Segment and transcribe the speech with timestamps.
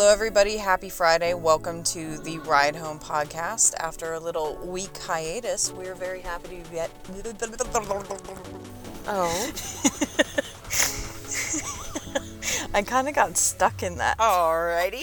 [0.00, 0.56] Hello, everybody.
[0.56, 1.34] Happy Friday.
[1.34, 3.74] Welcome to the Ride Home podcast.
[3.78, 6.90] After a little week hiatus, we're very happy to get.
[9.06, 9.50] Oh.
[12.74, 14.16] I kind of got stuck in that.
[14.16, 15.02] Alrighty.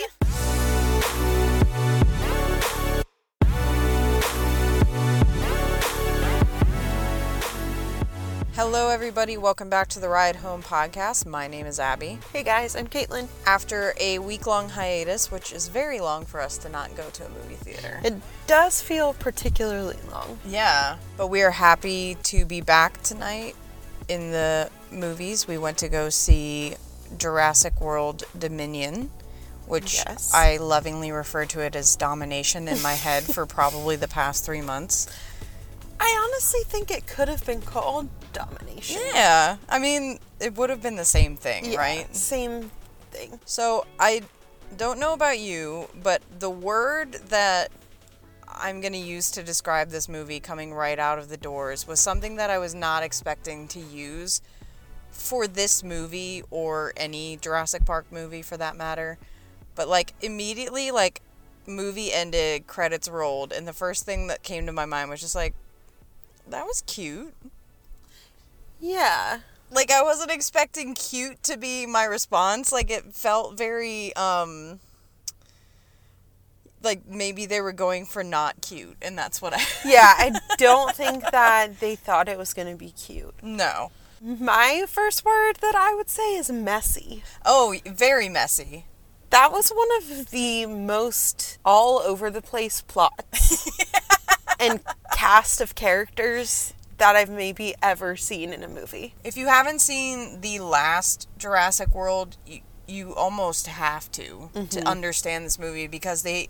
[8.70, 9.38] Hello, everybody.
[9.38, 11.26] Welcome back to the Ride Home podcast.
[11.26, 12.20] My name is Abby.
[12.34, 13.30] Hey guys, I'm Caitlin.
[13.46, 17.26] After a week long hiatus, which is very long for us to not go to
[17.26, 18.02] a movie theater.
[18.04, 20.40] It does feel particularly long.
[20.46, 23.56] Yeah, but we are happy to be back tonight
[24.10, 25.48] in the movies.
[25.48, 26.76] We went to go see
[27.18, 29.12] Jurassic World Dominion,
[29.66, 30.34] which Yes.
[30.34, 34.62] I lovingly refer to it as domination in my head for probably the past three
[34.62, 35.08] months.
[36.00, 39.02] I honestly think it could have been called domination.
[39.14, 42.16] Yeah, I mean, it would have been the same thing, Yeah, right?
[42.16, 42.72] Same
[43.12, 43.40] thing.
[43.46, 44.22] So I
[44.76, 47.72] don't know about you, but the word that
[48.48, 52.00] I'm going to use to describe this movie coming right out of the doors was
[52.00, 54.42] something that I was not expecting to use
[55.12, 59.18] for this movie or any Jurassic Park movie for that matter.
[59.76, 61.22] But like immediately like
[61.66, 65.36] movie ended, credits rolled, and the first thing that came to my mind was just
[65.36, 65.54] like
[66.48, 67.34] that was cute.
[68.80, 69.40] Yeah.
[69.72, 72.72] like I wasn't expecting cute to be my response.
[72.72, 74.80] Like it felt very um
[76.84, 80.96] like maybe they were going for not cute and that's what I Yeah, I don't
[80.96, 83.34] think that they thought it was going to be cute.
[83.42, 83.92] No.
[84.22, 87.24] My first word that I would say is messy.
[87.46, 88.86] Oh, very messy.
[89.30, 93.70] That was one of the most all over the place plots
[94.60, 94.80] and
[95.14, 99.14] cast of characters that I've maybe ever seen in a movie.
[99.24, 104.88] If you haven't seen the last Jurassic World, you, you almost have to to mm-hmm.
[104.88, 106.50] understand this movie because they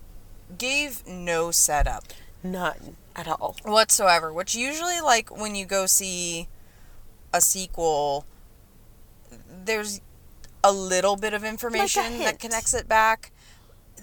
[0.56, 2.04] gave no setup
[2.42, 3.56] None at all.
[3.64, 4.32] whatsoever.
[4.32, 6.48] Which usually, like when you go see
[7.32, 8.24] a sequel,
[9.64, 10.00] there's
[10.64, 13.32] a little bit of information that connects it back.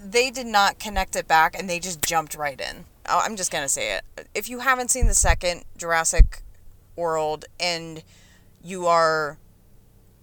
[0.04, 2.86] They did not connect it back, and they just jumped right in.
[3.08, 4.28] Oh, I'm just gonna say it.
[4.34, 6.42] If you haven't seen the second Jurassic
[6.96, 8.04] World and
[8.64, 9.38] you are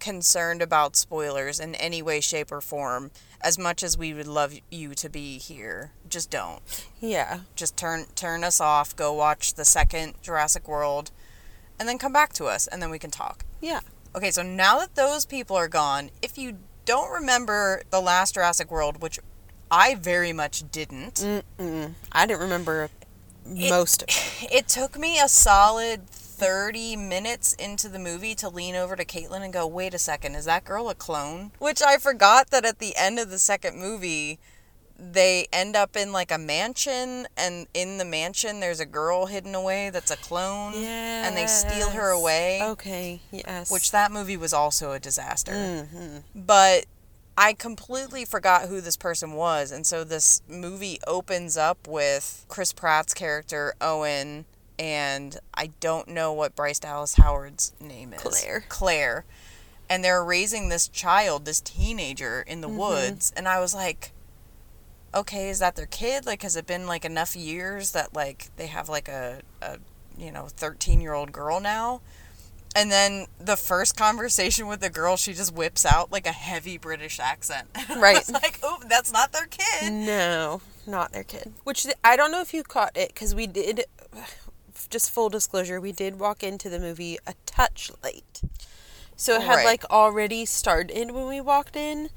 [0.00, 4.54] concerned about spoilers in any way, shape, or form, as much as we would love
[4.70, 6.60] you to be here, just don't
[7.00, 7.40] Yeah.
[7.54, 11.12] just turn turn us off, go watch the second Jurassic World,
[11.78, 13.44] and then come back to us, and then we can talk.
[13.60, 13.80] Yeah.
[14.14, 18.70] Okay, so now that those people are gone, if you don't remember the last Jurassic
[18.70, 19.20] World, which
[19.72, 21.14] I very much didn't,
[21.58, 21.94] Mm-mm.
[22.12, 22.90] I didn't remember
[23.46, 24.08] most of
[24.42, 24.48] it.
[24.52, 29.40] it took me a solid 30 minutes into the movie to lean over to Caitlin
[29.42, 31.52] and go, wait a second, is that girl a clone?
[31.58, 34.38] Which I forgot that at the end of the second movie,
[34.98, 39.54] they end up in like a mansion, and in the mansion, there's a girl hidden
[39.54, 42.60] away that's a clone, and they steal her away.
[42.62, 43.70] Okay, yes.
[43.70, 45.86] Which that movie was also a disaster.
[45.90, 46.84] hmm But
[47.36, 49.72] I completely forgot who this person was.
[49.72, 54.44] And so this movie opens up with Chris Pratt's character, Owen,
[54.78, 58.20] and I don't know what Bryce Dallas Howard's name is.
[58.20, 58.64] Claire.
[58.68, 59.24] Claire.
[59.88, 62.78] And they're raising this child, this teenager in the Mm-hmm.
[62.78, 63.32] woods.
[63.36, 64.12] And I was like,
[65.14, 66.24] okay, is that their kid?
[66.26, 69.78] Like, has it been like enough years that like they have like a, a
[70.18, 72.00] you know, 13 year old girl now?
[72.74, 76.78] And then the first conversation with the girl, she just whips out like a heavy
[76.78, 77.68] British accent.
[77.96, 78.26] Right.
[78.32, 79.92] like, oh, that's not their kid.
[79.92, 81.52] No, not their kid.
[81.64, 83.84] Which I don't know if you caught it because we did.
[84.90, 88.42] Just full disclosure, we did walk into the movie a touch late,
[89.16, 89.64] so it had Right.
[89.66, 92.08] like already started when we walked in,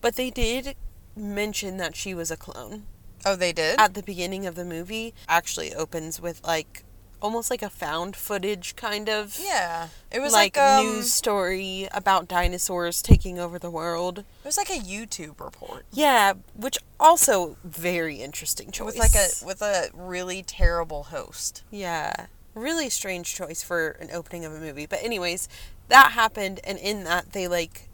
[0.00, 0.76] but they did
[1.16, 2.84] mention that she was a clone
[3.26, 3.78] Oh, they did?
[3.80, 5.14] at the beginning of the movie.
[5.28, 6.84] Actually, opens with like
[7.22, 9.88] almost like a found footage kind of yeah.
[10.10, 14.18] It was like, like, um, news story about dinosaurs taking over the world.
[14.18, 15.86] It was like a YouTube report.
[15.92, 18.86] Yeah, which also very interesting choice.
[18.94, 21.62] With like a with a really terrible host.
[21.70, 24.84] yeah, really strange choice for an opening of a movie.
[24.86, 25.48] But anyways,
[25.88, 27.88] that happened, and in that they like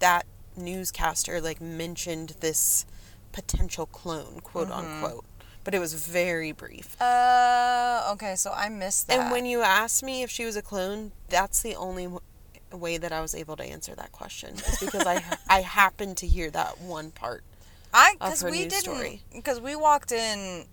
[0.00, 0.24] that
[0.56, 2.86] newscaster like mentioned this
[3.32, 5.04] potential clone, quote Mm-hmm.
[5.04, 5.24] unquote.
[5.68, 6.98] But it was very brief.
[6.98, 9.18] Uh, okay, so I missed that.
[9.20, 12.20] And when you asked me if she was a clone, that's the only w-
[12.72, 14.54] way that I was able to answer that question.
[14.54, 17.44] Is because I I happened to hear that one part.
[17.92, 20.64] I because we didn't because we walked in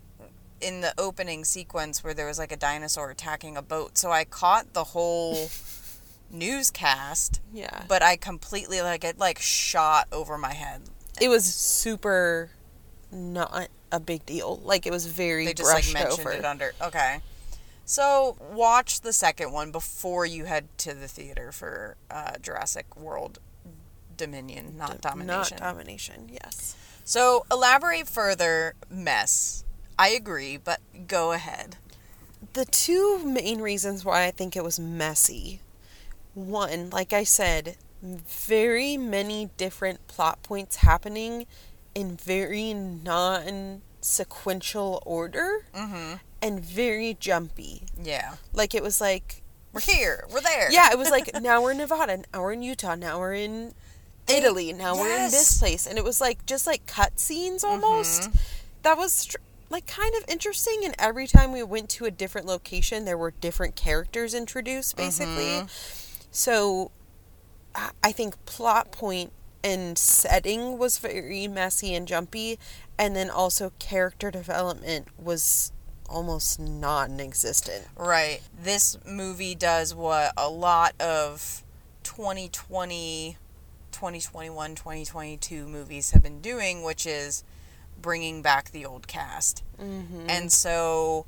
[0.62, 4.24] in the opening sequence where there was like a dinosaur attacking a boat, so I
[4.24, 5.50] caught the whole
[6.31, 7.83] newscast, Yeah.
[7.89, 10.83] but I completely like it like shot over my head.
[11.19, 12.51] it was super
[13.16, 14.60] not a big deal.
[14.64, 16.32] Like it was very They just like mentioned over.
[16.32, 16.74] it under.
[16.82, 17.20] Okay.
[17.86, 23.40] So watch the second one before you head to the theater for uh, Jurassic World
[24.18, 25.58] Dominion, not Domination.
[25.60, 26.30] Not domination.
[26.32, 26.76] Yes.
[27.04, 29.64] so elaborate further, mess.
[30.00, 31.78] I agree, but go ahead.
[32.54, 35.60] The two main reasons why I think it was messy.
[36.34, 41.46] One, like I said, very many different plot points happening
[41.95, 46.15] in very non sequential order Mm-hmm.
[46.42, 47.83] and very jumpy.
[48.01, 48.36] Yeah.
[48.53, 49.42] Like it was like
[49.74, 50.25] We're here.
[50.31, 50.71] We're there.
[50.71, 53.74] yeah, it was like now we're in Nevada, now we're in Utah, now we're in
[54.27, 58.30] Italy, now we're in this place, and it was like just like cut scenes almost.
[58.83, 59.36] That was
[59.69, 60.81] like kind of interesting.
[60.83, 65.63] And every time we went to a different location, there were different characters introduced, basically.
[66.31, 66.92] So
[67.74, 69.31] I- I think plot point
[69.66, 72.60] and setting was very messy and jumpy,
[73.00, 75.74] and then also character development was
[76.08, 77.88] almost non-existent.
[77.98, 78.42] Right.
[78.62, 81.64] This movie does what a lot of
[82.04, 83.38] 2020,
[83.92, 87.44] 2021, 2022 movies have been doing, which is
[88.00, 89.64] bringing back the old cast.
[89.82, 90.28] Mm-hmm.
[90.30, 91.26] And so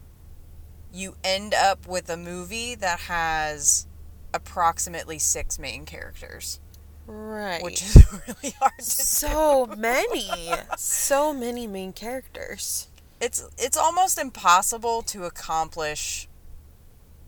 [0.93, 3.87] you end up with a movie that has
[4.31, 6.59] approximately six main characters,
[7.07, 7.63] Right.
[7.63, 7.95] which is
[8.27, 10.29] really hard to so many,
[10.77, 12.87] so many main characters.
[13.21, 16.27] it's it's almost impossible to accomplish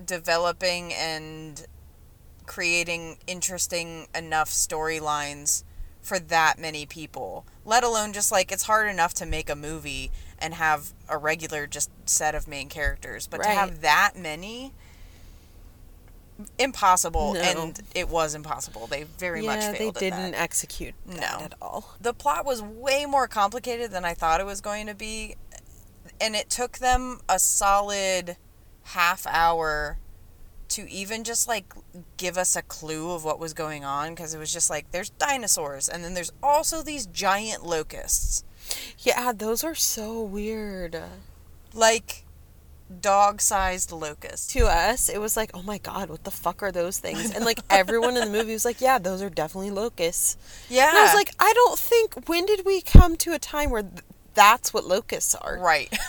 [0.04, 1.66] developing and
[2.46, 5.64] creating interesting enough storylines
[6.02, 10.10] for that many people let alone just like it's hard enough to make a movie
[10.40, 14.74] and have a regular just set of main characters but to have that many
[16.58, 17.40] impossible No.
[17.42, 21.46] and it was impossible they very much failed they at that didn't execute that No.
[21.46, 21.96] at all.
[22.00, 25.36] the plot was way more complicated than I thought it was going to be.
[26.22, 28.38] And it took them a solid
[28.84, 29.98] half hour
[30.70, 31.74] to even just like
[32.18, 35.10] give us a clue of what was going on because it was just like there's
[35.12, 38.44] dinosaurs and then there's also these giant locusts.
[39.00, 41.02] Yeah, those are so weird.
[41.74, 42.26] Like
[43.02, 44.52] dog sized locusts.
[44.54, 47.34] To us, it was like, oh my god, what the fuck are those things?
[47.36, 50.38] And like everyone in the movie was like, yeah, those are definitely locusts.
[50.70, 50.90] Yeah.
[50.90, 53.84] And I was like, I don't think, when did we come to a time where
[53.84, 54.04] th-
[54.34, 55.58] that's what locusts are?
[55.60, 55.94] right.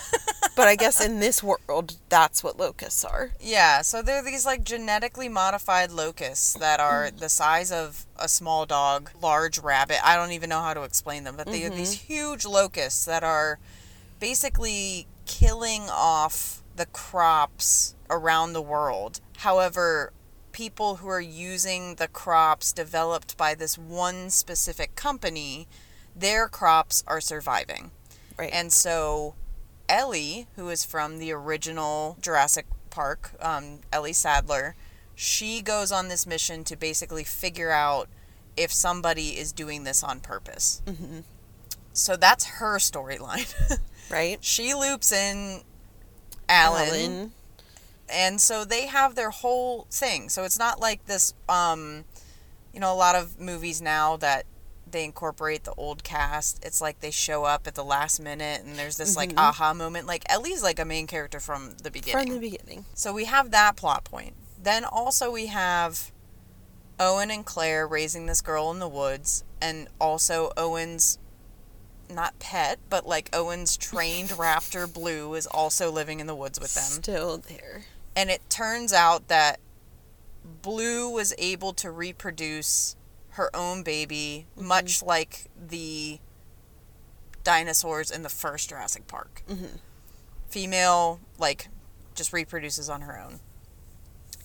[0.57, 3.31] But I guess in this world, that's what locusts are.
[3.41, 8.67] Yeah, so they're these like genetically modified locusts that are the size of a small
[8.67, 10.07] dog, large rabbit.
[10.07, 12.13] I don't even know how to explain them, but they are these mm-hmm.
[12.13, 13.59] huge locusts that are
[14.19, 19.21] basically killing off the crops around the world.
[19.37, 20.15] However,
[20.51, 25.69] people who are using the crops developed by this one specific company,
[26.17, 27.91] their crops are surviving.
[28.39, 28.49] Right.
[28.51, 29.35] And so
[29.91, 34.75] Ellie, who is from the original Jurassic Park, um, Ellie Sattler,
[35.15, 38.09] she goes on this mission to basically figure out
[38.57, 40.81] if somebody is doing this on purpose.
[40.87, 41.25] Mhm.
[41.93, 43.53] So that's her storyline.
[44.11, 44.39] right?
[44.41, 45.61] she loops in
[46.51, 47.33] Alan,
[48.09, 50.29] and so they have their whole thing.
[50.29, 52.05] So it's not like this, um,
[52.75, 54.45] you know, a lot of movies now that
[54.91, 56.65] they incorporate the old cast.
[56.65, 59.39] It's like they show up at the last minute, and there's this like Mhm.
[59.39, 60.07] aha moment.
[60.09, 62.27] Like Ellie's like a main character from the beginning.
[62.27, 62.85] From the beginning.
[62.95, 64.35] So we have that plot point.
[64.61, 66.11] Then also we have
[66.99, 71.19] Owen and Claire raising this girl in the woods, and also Owen's
[72.11, 76.75] not pet, but like Owen's trained raptor Blue is also living in the woods with
[76.75, 76.85] them.
[76.85, 77.85] Still there.
[78.17, 79.61] And it turns out that
[80.63, 82.97] Blue was able to reproduce
[83.31, 86.19] her own baby, much like the
[87.45, 89.43] dinosaurs in the first Jurassic Park.
[89.49, 89.79] Mhm.
[90.49, 91.69] Female, like,
[92.15, 93.41] just reproduces on her own.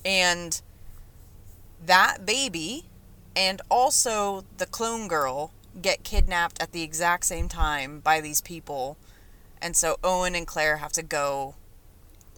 [0.04, 0.62] And
[1.84, 2.88] that baby
[3.36, 8.98] and also the clone girl get kidnapped at the exact same time by these people.
[9.62, 11.56] And so Owen and Claire have to go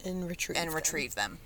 [0.06, 0.58] And retrieve.
[0.58, 0.76] and them.
[0.76, 1.40] retrieve them.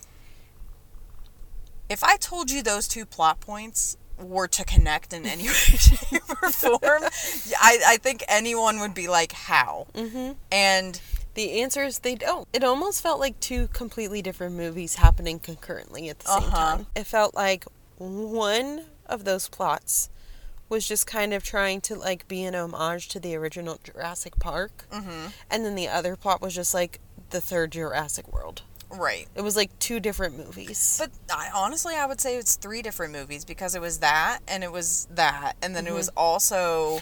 [1.90, 6.22] If I told you those two plot points were to connect in any way, shape,
[6.42, 6.80] or form,
[7.60, 9.88] I, I think anyone would be like, how?
[9.94, 10.36] Mhm.
[10.52, 11.02] And
[11.34, 12.48] The answer is they don't.
[12.54, 16.58] It almost felt like two completely different movies happening concurrently at the same Uh-huh.
[16.78, 16.88] time.
[16.96, 17.66] It felt like
[17.98, 20.10] one of those plots
[20.72, 24.86] was just kind of trying to like be an homage to the original Jurassic Park,
[24.92, 27.00] mhm, and then the other plot was just like
[27.30, 28.64] the third Jurassic World.
[28.94, 29.28] Right.
[29.36, 30.98] It was like two different movies.
[31.00, 34.66] But I, honestly, I would say it's three different movies because it was that and
[34.66, 36.96] it was that, and then it was also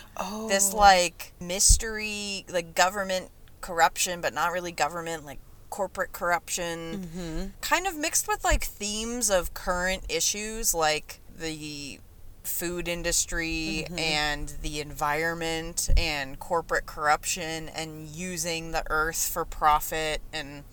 [0.47, 0.75] this Mm-hmm.
[0.75, 0.77] Oh.
[0.77, 3.29] like mystery, like government
[3.61, 5.39] corruption, but not really government, like
[5.71, 7.45] corporate corruption, Mm-hmm.
[7.61, 11.99] kind of mixed with like themes of current issues like the
[12.43, 13.99] food industry Mm-hmm.
[13.99, 20.63] and the environment and corporate corruption and using the earth for profit and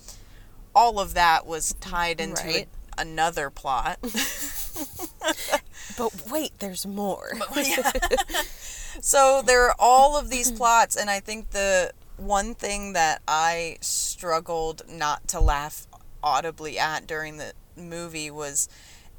[0.74, 2.66] all of that was tied into a-
[2.98, 3.98] another plot.
[5.98, 7.32] but wait, there's more.
[9.00, 13.76] So there are all of these plots, and I think the one thing that I
[13.82, 15.86] struggled not to laugh
[16.22, 18.70] audibly at during the movie was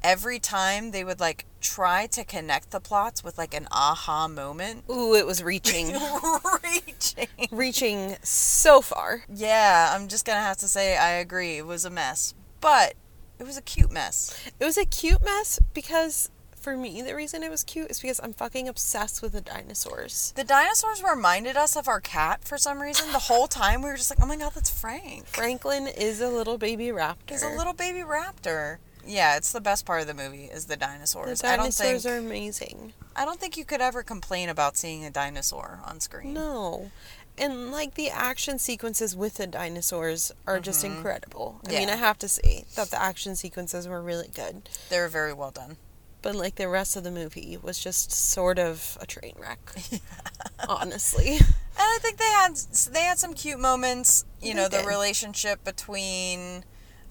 [0.02, 4.84] every time they would like try to connect the plots with like an aha moment.
[4.90, 5.96] Ooh, it was reaching,
[6.64, 7.26] Reaching.
[7.50, 9.24] reaching so far.
[9.32, 11.56] Yeah, I'm just gonna have to say I agree.
[11.58, 12.94] It was a mess, but
[13.38, 14.34] it was a cute mess.
[14.58, 18.20] It was a cute mess because for me, the reason it was cute is because
[18.20, 20.32] I'm fucking obsessed with the dinosaurs.
[20.36, 23.12] The dinosaurs reminded us of our cat for some reason.
[23.12, 26.28] The whole time we were just like, "Oh my god, that's Frank." Franklin is a
[26.28, 27.30] little baby raptor.
[27.30, 28.78] He's a little baby raptor.
[29.08, 31.42] Yeah, it's the best part of the movie is the The dinosaurs.
[31.42, 32.92] I don't dinosaurs think are amazing.
[33.16, 36.34] I don't think you could ever complain about seeing a dinosaur on screen.
[36.34, 36.90] No.
[37.38, 41.60] And like the action sequences with the dinosaurs are just incredible.
[41.66, 41.90] I mean, Mm-hmm.
[41.90, 44.68] I have to say that the action sequences were really good.
[44.90, 45.76] They were very well done.
[46.20, 49.60] But like the rest of the movie was just sort of a train wreck.
[50.68, 51.36] Honestly.
[51.36, 51.46] And
[51.78, 52.56] I think they had
[52.92, 54.24] they had some cute moments.
[54.42, 56.64] You They know, the relationship between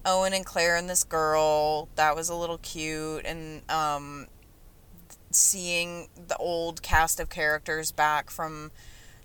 [0.08, 4.26] Owen and Claire and this girl that was a little cute, and um,
[5.30, 8.70] seeing the old cast of characters back from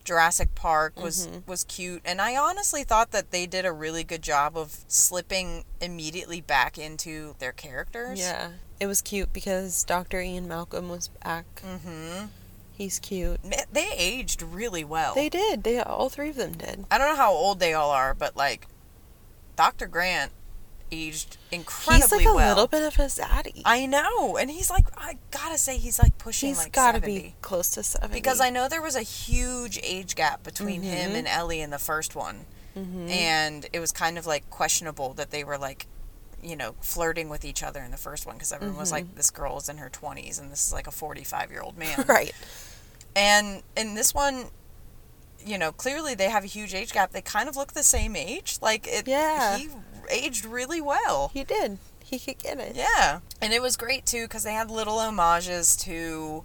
[0.04, 1.50] Jurassic Park was Mm-hmm.
[1.50, 2.02] was cute.
[2.04, 6.78] And I honestly thought that they did a really good job of slipping immediately back
[6.78, 8.20] into their characters.
[8.20, 8.50] Yeah.
[8.82, 10.20] It was cute because Dr.
[10.20, 11.46] Ian Malcolm was back.
[11.66, 12.26] Mm-hmm.
[12.74, 13.40] He's cute.
[13.72, 15.14] They aged really well.
[15.16, 15.64] They did.
[15.64, 16.84] They all three of them did.
[16.92, 18.68] I don't know how old they all are, but like
[19.56, 19.88] Dr.
[19.88, 20.32] Grant
[20.94, 22.50] aged incredibly He's like a well.
[22.50, 23.62] little bit of a zaddy.
[23.66, 27.00] I know, and he's like I gotta say he's like pushing He's like got to
[27.02, 27.20] 70.
[27.20, 28.14] be close to 70.
[28.14, 30.90] because I know there was a huge age gap between Mm-hmm.
[30.92, 32.46] him and Ellie in the first one.
[32.76, 35.88] And it was kind of like questionable that they were like
[36.42, 39.08] you know, flirting with each other in the first one because everyone was Mm-hmm.
[39.08, 41.78] like, this girl is in her 20s and this is like a 45 year old
[41.78, 42.04] man.
[42.08, 42.34] Right.
[43.16, 44.46] And in this one,
[45.46, 47.12] you know, clearly they have a huge age gap.
[47.12, 48.58] They kind of look the same age.
[48.62, 49.58] Like it Yeah.
[49.58, 49.70] he
[50.10, 51.32] aged really well.
[51.34, 51.78] He did.
[52.04, 52.76] He could get it.
[52.76, 53.20] Yeah.
[53.42, 56.44] And it was great too cuz they had little homages to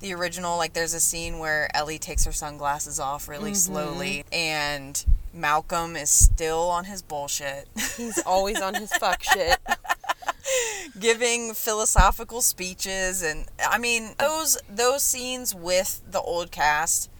[0.00, 3.72] the original like there's a scene where Ellie takes her sunglasses off really mm-hmm.
[3.72, 9.58] slowly and Malcolm is still on his bullshit He's always on his fuck shit.
[10.98, 17.10] giving philosophical speeches and I mean those those scenes with the old cast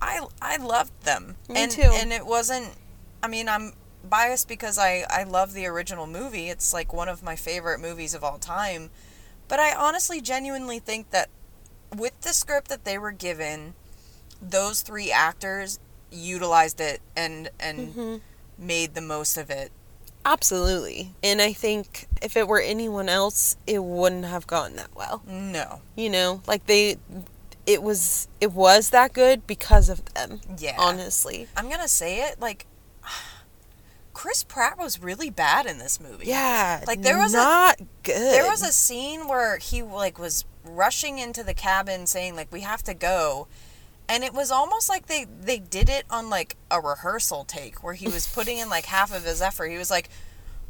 [0.00, 1.36] I I loved them.
[1.48, 1.82] Me and too.
[1.82, 2.70] and it wasn't
[3.22, 3.72] I mean I'm
[4.08, 6.48] biased because I I love the original movie.
[6.48, 8.90] It's like one of my favorite movies of all time.
[9.48, 11.28] But I honestly genuinely think that
[11.96, 13.74] with the script that they were given,
[14.42, 15.78] those three actors
[16.10, 18.16] utilized it and and Mm-hmm.
[18.58, 19.70] made the most of it.
[20.24, 21.14] Absolutely.
[21.22, 25.22] And I think if it were anyone else, it wouldn't have gone that well.
[25.26, 25.80] No.
[25.96, 26.96] You know, like they
[27.66, 30.40] it was it was that good because of them.
[30.58, 30.76] Yeah.
[30.78, 31.46] Honestly.
[31.56, 32.66] I'm gonna say it like
[34.18, 36.26] Chris Pratt was really bad in this movie.
[36.26, 36.82] Yeah.
[36.88, 38.16] Like, there was a- not good.
[38.16, 42.62] There was a scene where he like was rushing into the cabin saying like we
[42.62, 43.46] have to go.
[44.08, 47.94] And it was almost like they they did it on like a rehearsal take where
[47.94, 49.68] he was putting in like half of his effort.
[49.68, 50.08] He was like,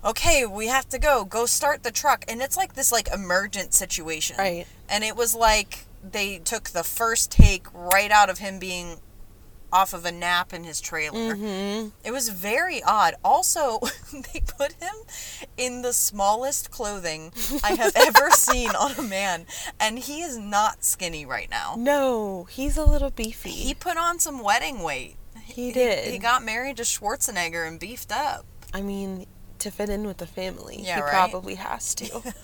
[0.05, 1.25] "Okay, we have to go.
[1.25, 4.37] Go start the truck." And it's like this like emergent situation.
[4.37, 4.67] Right.
[4.91, 8.99] And it was like they took the first take right out of him being
[9.73, 11.35] off of a nap in his trailer.
[11.37, 11.93] Mhm.
[12.05, 13.15] It was very odd.
[13.25, 13.81] Also,
[14.33, 14.95] they put him
[15.57, 17.33] in the smallest clothing
[17.63, 19.47] I have ever seen on a man,
[19.79, 21.75] and he is not skinny right now.
[21.77, 23.51] No, he's a little beefy.
[23.51, 25.17] He put on some wedding weight.
[25.45, 26.13] He did.
[26.13, 28.45] He, got married to Schwarzenegger and beefed up.
[28.75, 29.27] I mean,
[29.61, 31.11] to fit in with the family, Yeah, he right.
[31.11, 32.35] probably has to.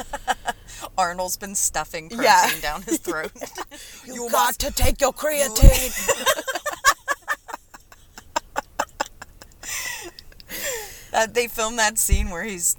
[0.98, 2.50] Arnold's been stuffing protein Yeah.
[2.60, 3.30] down his throat.
[4.06, 6.13] you got to take your creatine.
[11.14, 12.76] Uh, they filmed that scene where he's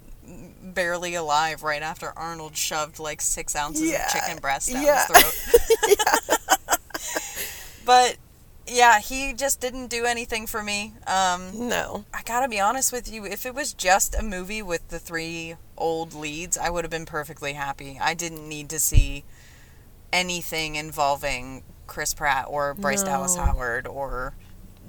[0.62, 4.04] barely alive right after Arnold shoved like six ounces Yeah.
[4.06, 5.06] of chicken breast down Yeah.
[5.06, 5.22] his
[5.88, 6.78] throat.
[7.84, 8.16] but
[8.66, 10.92] yeah, he just didn't do anything for me.
[11.06, 12.04] Um, No.
[12.12, 15.54] I gotta be honest with you, if it was just a movie with the three
[15.78, 17.98] old leads, I would have been perfectly happy.
[18.00, 19.24] I didn't need to see
[20.12, 23.06] anything involving Chris Pratt or Bryce No.
[23.10, 24.34] Dallas Howard or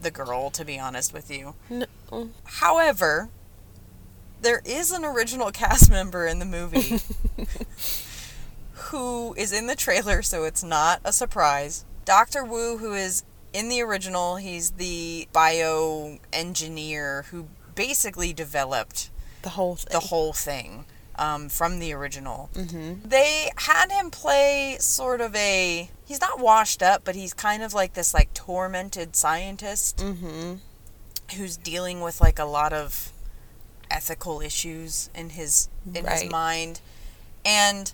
[0.01, 1.54] the girl, to be honest with you.
[1.70, 2.30] No.
[2.46, 3.30] However,
[4.48, 7.00] there is an original cast member in the movie
[8.74, 11.84] who is in the trailer, so it's not a surprise.
[12.06, 12.44] Dr.
[12.44, 13.24] Wu, who is
[13.54, 19.10] in the original, he's the bio engineer who basically developed
[19.42, 19.88] The whole thing.
[19.92, 20.86] the whole thing
[21.18, 22.50] um, from the original.
[22.54, 23.08] Mm-hmm.
[23.10, 25.89] They had him play sort of a.
[26.06, 30.56] He's not washed up, but he's kind of like this like tormented scientist Mm-hmm.
[31.36, 33.12] who's dealing with like a lot of
[33.91, 36.22] ethical issues in his in Right.
[36.24, 36.82] his mind
[37.46, 37.94] and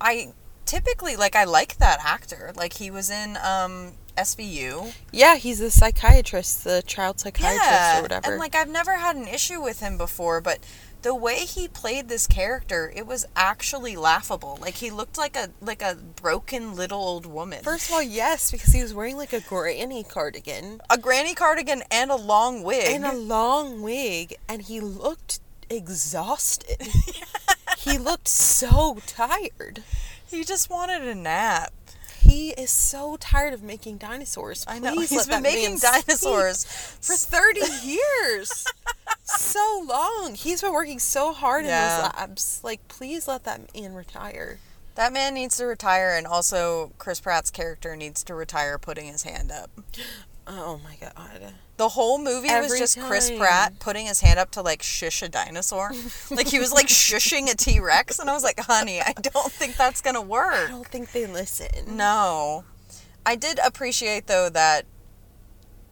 [0.00, 0.32] i
[0.64, 5.70] typically like i like that actor like he was in um svu Yeah, he's the
[5.70, 8.30] psychiatrist, the child psychiatrist yeah or whatever.
[8.30, 10.58] and like i've never had an issue with him before but
[11.06, 14.58] the way he played this character it was actually laughable.
[14.60, 17.62] Like he looked like a like a broken little old woman.
[17.62, 20.80] First of all, yes, because he was wearing like a granny cardigan.
[20.90, 22.88] A granny cardigan and a long wig.
[22.88, 25.38] And a long wig, and he looked
[25.70, 26.82] exhausted.
[27.78, 29.84] he looked so tired.
[30.28, 31.72] he just wanted a nap
[32.20, 34.64] He is so tired of making dinosaurs.
[34.68, 34.98] I know.
[34.98, 36.64] he's been making dinosaurs
[37.00, 38.64] for 30 years.
[39.24, 40.34] so long.
[40.34, 42.02] He's been working so hard in Yeah.
[42.02, 42.60] those labs.
[42.64, 44.58] Like, please let that man retire.
[44.96, 49.24] That man needs to retire, and also Chris Pratt's character needs to retire putting his
[49.24, 49.70] hand up.
[50.46, 51.52] Oh my god.
[51.76, 53.38] The whole movie was Every just Chris time.
[53.38, 55.92] Pratt putting his hand up to like shush a dinosaur.
[56.30, 59.52] like he was like shushing a T Rex, and I was like, honey, I don't
[59.52, 60.54] think that's gonna work.
[60.54, 61.96] I don't think they listen.
[61.96, 62.64] No.
[63.26, 64.86] I did appreciate though that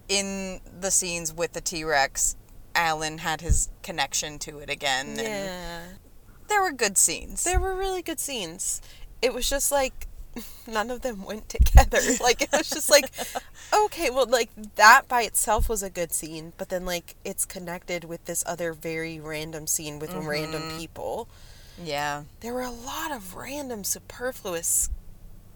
[0.09, 2.37] in the scenes with the T Rex,
[2.75, 5.09] Alan had his connection to it again.
[5.09, 5.83] And Yeah.
[6.49, 7.45] there were good scenes.
[7.45, 8.81] There were really good scenes.
[9.23, 10.07] It was just like
[10.67, 11.99] none of them went together.
[12.21, 13.11] Like it was just like
[13.73, 18.05] okay, well like that by itself was a good scene, but then like it's connected
[18.05, 20.79] with this other very random scene with random mm-hmm.
[20.79, 21.29] people.
[21.83, 22.25] yeah.
[22.41, 24.91] There were a lot of random superfluous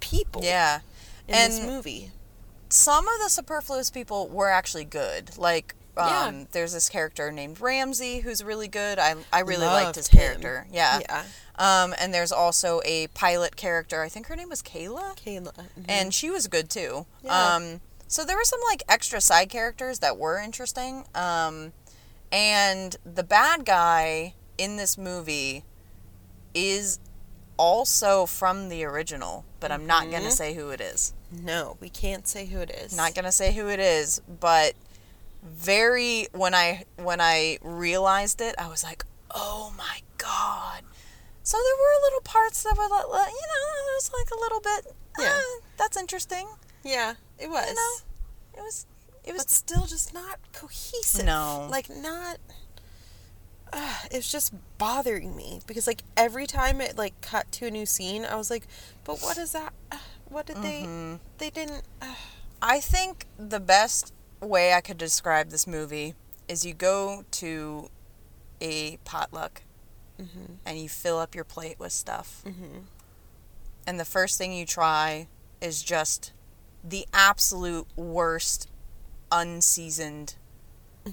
[0.01, 0.81] people Yeah.
[1.27, 2.13] in and this movie.
[2.71, 5.37] some of the superfluous people were actually good.
[5.39, 6.09] Like, um,
[6.41, 6.45] Yeah.
[6.53, 8.99] there's this character named Ramsay who's really good.
[8.99, 10.19] I I really Loved liked his him.
[10.21, 10.67] character.
[10.71, 11.01] Yeah.
[11.01, 11.25] Yeah.
[11.57, 14.03] Um, and there's also a pilot character.
[14.03, 15.53] I think her name was Kayla, Kayla.
[15.55, 15.85] mhm.
[15.89, 17.07] and she was good too.
[17.23, 17.55] Yeah.
[17.57, 21.05] Um, so there were some like extra side characters that were interesting.
[21.15, 21.73] Um,
[22.31, 25.65] and the bad guy in this movie
[26.55, 26.99] is
[27.57, 30.33] also from the original, but I'm not gonna Mhm.
[30.33, 31.13] say who it is.
[31.31, 32.93] no, we can't say who it is.
[32.95, 34.75] Not gonna say who it is, but
[35.43, 40.83] very when I when I realized it, I was like, oh my god.
[41.43, 44.61] So there were little parts that were, like, you know, it was like a little
[44.61, 44.95] bit.
[45.19, 45.41] Yeah.
[45.41, 46.47] "Ah, that's interesting.
[46.85, 47.69] Yeah, it was.
[47.69, 48.87] You know, It was.
[49.25, 49.43] It was.
[49.45, 51.25] but still just not cohesive.
[51.25, 51.67] No.
[51.71, 52.39] Like not
[53.73, 57.71] uh, it was just bothering me because like every time it like cut to a
[57.71, 58.67] new scene, I was like,
[59.05, 59.73] "But what is that?
[59.93, 59.99] Uh,
[60.29, 60.63] what did Mhm.
[61.39, 62.15] they they didn't uh,
[62.63, 66.15] I think the best way I could describe this movie
[66.49, 67.91] is you go to
[68.61, 69.63] a potluck
[70.21, 72.43] mhm, and you fill up your plate with stuff.
[72.45, 72.85] mhm.
[73.87, 75.29] and the first thing you try
[75.61, 76.33] is just
[76.85, 78.69] the absolute worst
[79.31, 80.35] unseasoned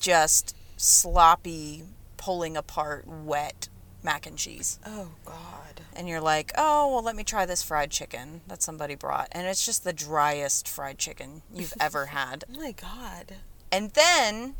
[0.00, 1.84] just sloppy
[2.16, 3.68] pulling apart wet
[4.04, 5.80] mac and cheese Oh god.
[5.94, 9.46] and you're like oh well let me try this fried chicken that somebody brought and
[9.46, 13.34] it's just the driest fried chicken you've ever had Oh my god.
[13.70, 14.54] and then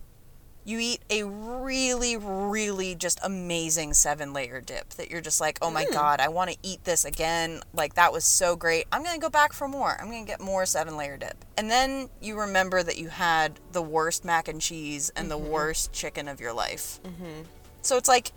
[0.64, 5.72] you eat a really, really just amazing seven layer dip that you're just like, oh
[5.72, 5.92] my Mm.
[5.92, 7.62] God, I want to eat this again.
[7.74, 8.84] Like, that was so great.
[8.92, 9.96] I'm going to go back for more.
[10.00, 11.44] I'm going to get more seven layer dip.
[11.58, 15.92] And then you remember that you had the worst mac and cheese and the worst
[15.92, 17.00] chicken of your life.
[17.02, 17.46] Mhm.
[17.82, 18.30] So it's like,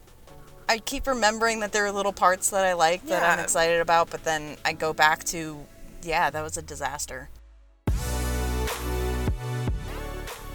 [0.67, 4.09] I keep remembering that there are little parts that I like that I'm excited about,
[4.09, 5.65] but then I go back to,
[6.01, 7.29] yeah, that was a disaster.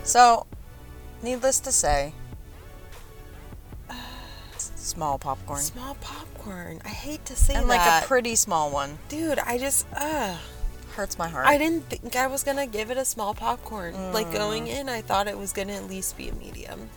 [0.03, 0.47] So,
[1.23, 2.13] needless to say,
[4.57, 5.61] small popcorn.
[5.61, 6.81] Small popcorn.
[6.85, 7.61] I hate to say that.
[7.61, 8.99] And like a pretty small one.
[9.09, 10.37] Dude, I just uh
[10.97, 11.47] Hurts my heart.
[11.47, 14.13] I didn't think I was gonna give it a small popcorn.
[14.13, 14.81] Like going Mm.
[14.81, 16.91] in, I thought it was gonna at least be a medium.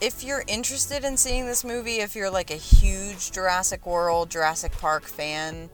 [0.00, 4.72] If you're interested in seeing this movie, if you're like a huge Jurassic World, Jurassic
[4.72, 5.68] Park fan,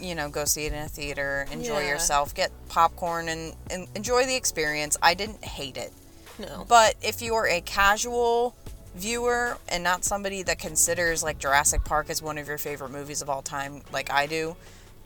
[0.00, 1.88] you know, go see it in a theater, enjoy Yeah.
[1.90, 4.96] yourself, get popcorn, and, and enjoy the experience.
[5.02, 5.92] I didn't hate it.
[6.38, 6.64] No.
[6.68, 8.54] But if you're a casual
[8.96, 13.22] viewer and not somebody that considers like Jurassic Park as one of your favorite movies
[13.22, 14.56] of all time, like I do,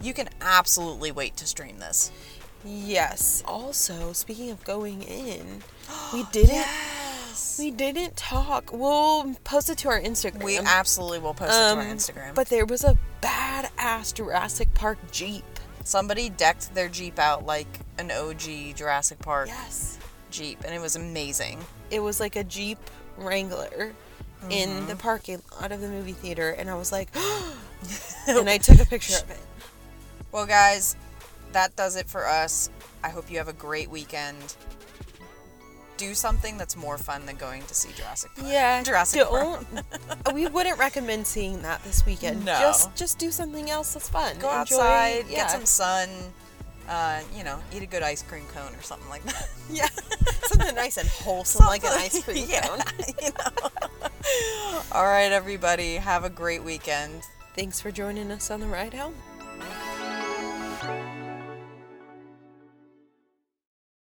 [0.00, 2.10] you can absolutely wait to stream this.
[2.64, 3.42] Yes.
[3.46, 5.62] Also, speaking of going in,
[6.12, 6.97] we didn't Yes.
[7.58, 8.70] We didn't talk.
[8.72, 10.42] We'll post it to our Instagram.
[10.42, 12.34] We absolutely will post it to our Um, Instagram.
[12.34, 15.44] But there was a badass Jurassic Park Jeep.
[15.84, 17.66] somebody decked their Jeep out like
[17.98, 19.98] an OG Jurassic Park Yes.
[20.30, 21.58] Jeep, and it was amazing.
[21.90, 22.78] It was like a Jeep
[23.16, 23.92] Wrangler
[24.50, 24.86] in Mm-hmm.
[24.88, 27.08] the parking lot of the movie theater, and I was like,
[28.28, 29.38] and I took a picture of it.
[30.30, 30.94] Well, guys,
[31.52, 32.68] that does it for us.
[33.02, 34.54] I hope you have a great weekend.
[35.98, 38.48] Do something that's more fun than going to see Jurassic Park.
[38.48, 39.64] Yeah, Jurassic Park.
[40.34, 42.44] we wouldn't recommend seeing that this weekend.
[42.44, 42.58] No.
[42.58, 44.38] Just just do something else that's fun.
[44.38, 45.36] Go Enjoy- outside, yeah.
[45.36, 46.08] get some sun.
[46.88, 49.48] Uh, you know, eat a good ice cream cone or something like that.
[49.70, 49.88] Yeah,
[50.44, 52.80] something nice and wholesome like an ice cream yeah, cone.
[53.20, 54.80] you know.
[54.92, 55.96] All right, everybody.
[55.96, 57.22] Have a great weekend.
[57.54, 59.14] Thanks for joining us on the ride home.